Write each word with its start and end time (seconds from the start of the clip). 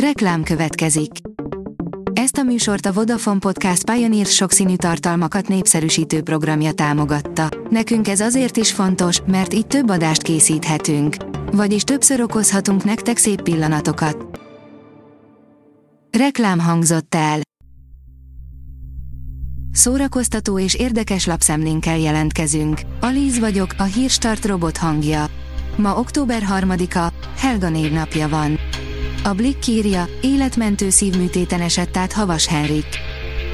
Reklám 0.00 0.42
következik. 0.42 1.10
Ezt 2.12 2.36
a 2.36 2.42
műsort 2.42 2.86
a 2.86 2.92
Vodafone 2.92 3.38
Podcast 3.38 3.90
Pioneer 3.90 4.26
sokszínű 4.26 4.76
tartalmakat 4.76 5.48
népszerűsítő 5.48 6.22
programja 6.22 6.72
támogatta. 6.72 7.48
Nekünk 7.70 8.08
ez 8.08 8.20
azért 8.20 8.56
is 8.56 8.72
fontos, 8.72 9.20
mert 9.26 9.54
így 9.54 9.66
több 9.66 9.88
adást 9.90 10.22
készíthetünk. 10.22 11.16
Vagyis 11.52 11.82
többször 11.82 12.20
okozhatunk 12.20 12.84
nektek 12.84 13.16
szép 13.16 13.42
pillanatokat. 13.42 14.40
Reklám 16.18 16.58
hangzott 16.58 17.14
el. 17.14 17.40
Szórakoztató 19.72 20.58
és 20.58 20.74
érdekes 20.74 21.26
lapszemlénkkel 21.26 21.98
jelentkezünk. 21.98 22.80
Alíz 23.00 23.38
vagyok, 23.38 23.74
a 23.78 23.82
hírstart 23.82 24.44
robot 24.44 24.76
hangja. 24.76 25.26
Ma 25.76 25.98
október 25.98 26.42
3-a, 26.50 27.12
Helga 27.36 27.68
névnapja 27.68 28.28
van. 28.28 28.58
A 29.26 29.34
Blick 29.34 29.66
írja, 29.66 30.08
életmentő 30.20 30.90
szívműtéten 30.90 31.60
esett 31.60 31.96
át 31.96 32.12
Havas 32.12 32.46
Henrik. 32.46 32.86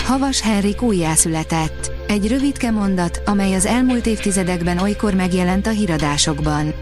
Havas 0.05 0.41
Henrik 0.41 0.83
újjászületett. 0.83 1.93
Egy 2.07 2.29
rövidke 2.29 2.71
mondat, 2.71 3.23
amely 3.27 3.55
az 3.55 3.67
elmúlt 3.67 4.07
évtizedekben 4.07 4.79
olykor 4.79 5.15
megjelent 5.15 5.67
a 5.67 5.71
híradásokban. 5.71 6.75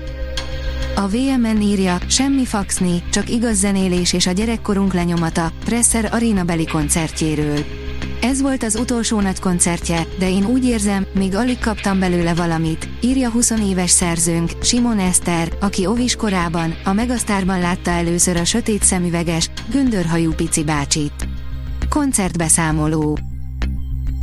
A 0.97 1.09
VMN 1.09 1.61
írja, 1.61 1.99
semmi 2.09 2.45
faxni, 2.45 3.03
csak 3.11 3.31
igaz 3.31 3.59
zenélés 3.59 4.13
és 4.13 4.27
a 4.27 4.33
gyerekkorunk 4.33 4.95
lenyomata, 4.95 5.53
Presser 5.65 6.09
Arena 6.13 6.45
beli 6.45 6.67
koncertjéről. 6.67 7.65
Ez 8.23 8.41
volt 8.41 8.63
az 8.63 8.75
utolsó 8.75 9.21
nagy 9.21 9.41
koncertje, 9.41 10.07
de 10.19 10.31
én 10.31 10.45
úgy 10.45 10.65
érzem, 10.65 11.07
még 11.15 11.35
alig 11.35 11.59
kaptam 11.59 11.99
belőle 11.99 12.35
valamit, 12.35 12.89
írja 13.01 13.31
20 13.31 13.51
éves 13.51 13.91
szerzőnk, 13.91 14.51
Simon 14.63 14.99
Eszter, 14.99 15.53
aki 15.61 15.87
ovis 15.87 16.17
korában, 16.17 16.75
a 16.85 16.93
Megasztárban 16.93 17.61
látta 17.61 17.91
először 17.91 18.37
a 18.37 18.45
sötét 18.45 18.83
szemüveges, 18.83 19.51
göndörhajú 19.71 20.35
pici 20.35 20.65
bácsit. 20.65 21.29
Koncertbeszámoló 21.89 23.19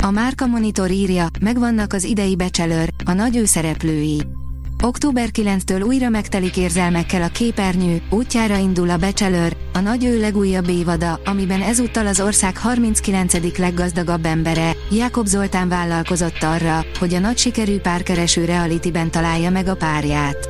A 0.02 0.10
Márka 0.10 0.46
Monitor 0.46 0.90
írja, 0.90 1.26
megvannak 1.40 1.92
az 1.92 2.04
idei 2.04 2.36
becselőr, 2.36 2.92
a 3.04 3.12
nagy 3.12 3.46
szereplői. 3.46 4.37
Október 4.82 5.28
9-től 5.32 5.86
újra 5.86 6.08
megtelik 6.08 6.56
érzelmekkel 6.56 7.22
a 7.22 7.28
képernyő, 7.28 8.02
útjára 8.10 8.56
indul 8.56 8.90
a 8.90 8.96
Becselőr, 8.96 9.56
a 9.72 9.78
nagy 9.78 10.04
ő 10.04 10.20
legújabb 10.20 10.68
évada, 10.68 11.20
amiben 11.24 11.62
ezúttal 11.62 12.06
az 12.06 12.20
ország 12.20 12.58
39. 12.58 13.58
leggazdagabb 13.58 14.24
embere, 14.24 14.76
Jakob 14.90 15.26
Zoltán 15.26 15.68
vállalkozott 15.68 16.42
arra, 16.42 16.84
hogy 16.98 17.14
a 17.14 17.18
nagy 17.18 17.38
sikerű 17.38 17.78
párkereső 17.78 18.44
realityben 18.44 19.10
találja 19.10 19.50
meg 19.50 19.68
a 19.68 19.76
párját. 19.76 20.48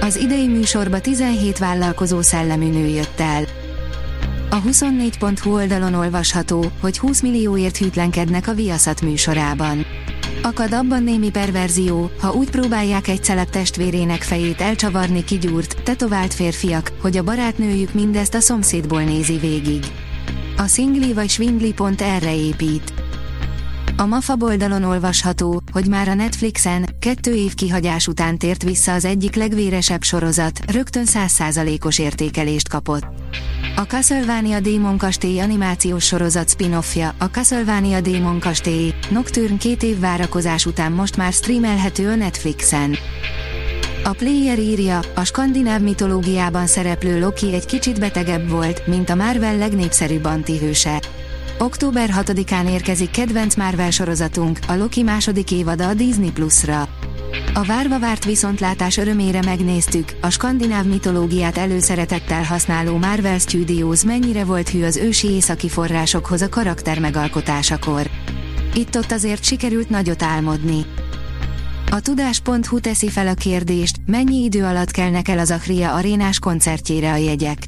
Az 0.00 0.16
idei 0.16 0.48
műsorba 0.48 1.00
17 1.00 1.58
vállalkozó 1.58 2.20
szellemű 2.22 2.70
nő 2.70 2.86
jött 2.86 3.20
el. 3.20 3.44
A 4.50 4.62
24.hu 4.62 5.52
oldalon 5.52 5.94
olvasható, 5.94 6.64
hogy 6.80 6.98
20 6.98 7.20
millióért 7.20 7.76
hűtlenkednek 7.76 8.48
a 8.48 8.54
Viaszat 8.54 9.00
műsorában. 9.00 9.85
Akad 10.46 10.72
abban 10.72 11.02
némi 11.02 11.30
perverzió, 11.30 12.10
ha 12.20 12.32
úgy 12.32 12.50
próbálják 12.50 13.08
egy 13.08 13.24
celeb 13.24 13.50
testvérének 13.50 14.22
fejét 14.22 14.60
elcsavarni 14.60 15.24
kigyúrt, 15.24 15.82
tetovált 15.82 16.34
férfiak, 16.34 16.92
hogy 17.00 17.16
a 17.16 17.22
barátnőjük 17.22 17.94
mindezt 17.94 18.34
a 18.34 18.40
szomszédból 18.40 19.02
nézi 19.02 19.38
végig. 19.38 19.84
A 20.56 20.66
szingli 20.66 21.12
vagy 21.12 21.28
svindli 21.28 21.72
pont 21.72 22.00
erre 22.00 22.36
épít. 22.36 22.92
A 23.96 24.06
MAFA 24.06 24.36
oldalon 24.40 24.82
olvasható, 24.82 25.62
hogy 25.72 25.86
már 25.88 26.08
a 26.08 26.14
Netflixen, 26.14 26.88
kettő 26.98 27.34
év 27.34 27.54
kihagyás 27.54 28.06
után 28.06 28.38
tért 28.38 28.62
vissza 28.62 28.92
az 28.92 29.04
egyik 29.04 29.34
legvéresebb 29.34 30.02
sorozat, 30.02 30.72
rögtön 30.72 31.04
100%-os 31.06 31.98
értékelést 31.98 32.68
kapott. 32.68 33.06
A 33.74 33.82
Castlevania 33.82 34.60
Démon 34.60 34.98
Kastély 34.98 35.40
animációs 35.40 36.04
sorozat 36.04 36.48
spin-offja, 36.48 37.14
a 37.18 37.24
Castlevania 37.24 38.00
Démon 38.00 38.40
Kastély, 38.40 38.94
Nocturne 39.10 39.56
két 39.56 39.82
év 39.82 39.98
várakozás 39.98 40.66
után 40.66 40.92
most 40.92 41.16
már 41.16 41.32
streamelhető 41.32 42.08
a 42.08 42.14
Netflixen. 42.14 42.96
A 44.04 44.10
player 44.10 44.58
írja, 44.58 45.00
a 45.14 45.24
skandináv 45.24 45.80
mitológiában 45.80 46.66
szereplő 46.66 47.20
Loki 47.20 47.54
egy 47.54 47.66
kicsit 47.66 48.00
betegebb 48.00 48.48
volt, 48.48 48.86
mint 48.86 49.10
a 49.10 49.14
Marvel 49.14 49.56
legnépszerűbb 49.56 50.24
antihőse. 50.24 51.02
Október 51.58 52.10
6-án 52.16 52.70
érkezik 52.70 53.10
kedvenc 53.10 53.54
Marvel 53.54 53.90
sorozatunk, 53.90 54.58
a 54.68 54.74
Loki 54.74 55.02
második 55.02 55.50
évada 55.50 55.88
a 55.88 55.94
Disney 55.94 56.30
Plus-ra. 56.30 56.88
A 57.54 57.64
várva 57.64 57.98
várt 57.98 58.24
viszontlátás 58.24 58.96
örömére 58.96 59.42
megnéztük, 59.42 60.16
a 60.20 60.30
skandináv 60.30 60.86
mitológiát 60.86 61.58
előszeretettel 61.58 62.42
használó 62.42 62.96
Marvel 62.96 63.38
Studios 63.38 64.04
mennyire 64.04 64.44
volt 64.44 64.68
hű 64.68 64.84
az 64.84 64.96
ősi 64.96 65.30
északi 65.30 65.68
forrásokhoz 65.68 66.42
a 66.42 66.48
karakter 66.48 66.98
megalkotásakor. 66.98 68.10
Itt-ott 68.74 69.12
azért 69.12 69.44
sikerült 69.44 69.88
nagyot 69.88 70.22
álmodni. 70.22 70.84
A 71.90 72.00
tudás.hu 72.00 72.80
teszi 72.80 73.08
fel 73.08 73.26
a 73.28 73.34
kérdést, 73.34 73.96
mennyi 74.06 74.44
idő 74.44 74.64
alatt 74.64 74.90
kelnek 74.90 75.28
el 75.28 75.38
az 75.38 75.50
Achria 75.50 75.94
arénás 75.94 76.38
koncertjére 76.38 77.12
a 77.12 77.16
jegyek. 77.16 77.58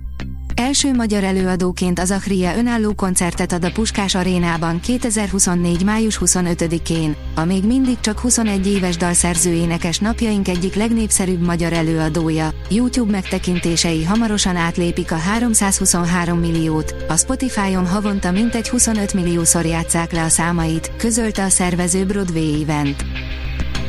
Első 0.58 0.92
magyar 0.92 1.24
előadóként 1.24 1.98
az 1.98 2.10
Achria 2.10 2.56
önálló 2.56 2.94
koncertet 2.94 3.52
ad 3.52 3.64
a 3.64 3.70
Puskás 3.70 4.14
arénában 4.14 4.80
2024. 4.80 5.84
május 5.84 6.18
25-én, 6.24 7.16
a 7.34 7.44
még 7.44 7.64
mindig 7.64 8.00
csak 8.00 8.18
21 8.18 8.66
éves 8.66 8.96
dalszerző 8.96 9.52
énekes 9.52 9.98
napjaink 9.98 10.48
egyik 10.48 10.74
legnépszerűbb 10.74 11.40
magyar 11.40 11.72
előadója. 11.72 12.50
YouTube 12.70 13.10
megtekintései 13.10 14.04
hamarosan 14.04 14.56
átlépik 14.56 15.12
a 15.12 15.16
323 15.16 16.38
milliót, 16.38 16.94
a 17.08 17.16
Spotify-on 17.16 17.86
havonta 17.86 18.30
mintegy 18.30 18.68
25 18.68 19.14
milliószor 19.14 19.64
játszák 19.64 20.12
le 20.12 20.22
a 20.22 20.28
számait, 20.28 20.92
közölte 20.96 21.44
a 21.44 21.48
szervező 21.48 22.04
Broadway 22.06 22.62
Event. 22.62 23.04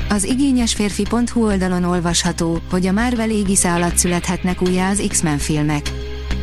Az 0.10 0.24
igényes 0.24 0.74
férfi.hu 0.74 1.46
oldalon 1.46 1.84
olvasható, 1.84 2.60
hogy 2.70 2.86
a 2.88 2.92
Marvel 2.92 3.32
égisze 3.32 3.74
alatt 3.74 3.98
születhetnek 3.98 4.62
újjá 4.62 4.90
az 4.90 5.04
X-Men 5.08 5.38
filmek. 5.38 5.92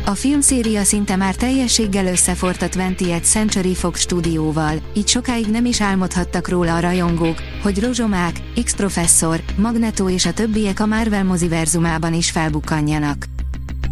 A 0.07 0.15
filmszéria 0.15 0.83
szinte 0.83 1.15
már 1.15 1.35
teljességgel 1.35 2.05
összefort 2.05 2.61
a 2.61 2.67
20th 2.67 3.23
Century 3.23 3.75
Fox 3.75 3.99
stúdióval, 3.99 4.81
így 4.93 5.07
sokáig 5.07 5.47
nem 5.47 5.65
is 5.65 5.81
álmodhattak 5.81 6.49
róla 6.49 6.75
a 6.75 6.79
rajongók, 6.79 7.41
hogy 7.61 7.79
rozsomák, 7.79 8.41
X-professzor, 8.63 9.41
Magneto 9.57 10.09
és 10.09 10.25
a 10.25 10.33
többiek 10.33 10.79
a 10.79 10.85
Marvel 10.85 11.23
moziverzumában 11.23 12.13
is 12.13 12.31
felbukkanjanak. 12.31 13.25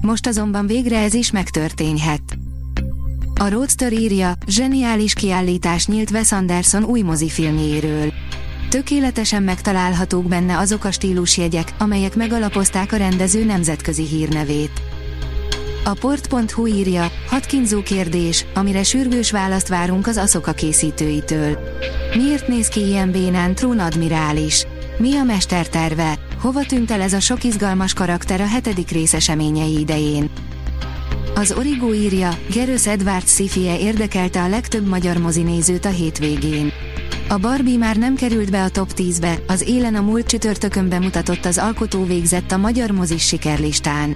Most 0.02 0.28
azonban 0.28 0.68
végre 0.68 1.00
ez 1.00 1.14
is 1.14 1.32
megtörténhet. 1.32 2.38
A 3.40 3.50
Roadster 3.50 3.94
írja, 3.94 4.34
zseniális 4.48 5.14
kiállítás 5.14 5.86
nyílt 5.86 6.12
Wes 6.12 6.32
Anderson 6.32 6.84
új 6.84 7.02
mozifilmjéről. 7.02 8.14
Tökéletesen 8.70 9.44
megtalálhatók 9.44 10.26
benne 10.26 10.58
azok 10.58 10.84
a 10.84 10.92
stílusjegyek, 10.92 11.74
amelyek 11.78 12.16
megalapozták 12.16 12.92
a 12.92 12.98
rendező 12.98 13.46
nemzetközi 13.46 14.04
hírnevét. 14.04 14.95
A 15.88 15.94
port.hu 15.94 16.66
írja, 16.68 17.12
hat 17.28 17.46
kínzó 17.46 17.82
kérdés, 17.82 18.46
amire 18.54 18.84
sürgős 18.84 19.32
választ 19.32 19.68
várunk 19.68 20.08
az 20.08 20.18
aszoka 20.18 20.52
készítőitől. 20.52 21.58
Miért 22.18 22.48
néz 22.48 22.68
ki 22.68 22.86
ilyen 22.86 23.12
bénán 23.12 23.56
trónadmirális? 23.56 24.66
Mi 24.98 25.16
a 25.16 25.24
mesterterve? 25.24 26.16
Hova 26.42 26.66
tűnt 26.66 26.92
el 26.92 27.02
ez 27.02 27.14
a 27.14 27.20
sok 27.20 27.44
izgalmas 27.44 27.94
karakter 27.94 28.42
a 28.42 28.48
hetedik 28.48 28.90
rész 28.90 29.14
eseményei 29.14 29.80
idején? 29.80 30.30
Az 31.36 31.52
Origo 31.58 31.94
írja, 31.94 32.38
Gerős 32.54 32.88
Edward 32.88 33.28
Szifie 33.28 33.80
érdekelte 33.80 34.42
a 34.42 34.48
legtöbb 34.48 34.88
magyar 34.88 35.18
mozinézőt 35.18 35.86
a 35.86 35.90
hétvégén. 35.90 36.72
A 37.30 37.38
Barbie 37.38 37.78
már 37.78 37.98
nem 37.98 38.16
került 38.16 38.52
be 38.52 38.64
a 38.64 38.70
top 38.70 38.90
10-be, 38.96 39.40
az 39.48 39.62
élen 39.68 39.96
a 39.96 40.02
múlt 40.02 40.26
csütörtökön 40.26 40.90
bemutatott 40.90 41.46
az 41.46 41.58
alkotó 41.58 42.04
végzett 42.04 42.52
a 42.52 42.58
magyar 42.58 42.92
mozis 42.92 43.28
sikerlistán. 43.28 44.16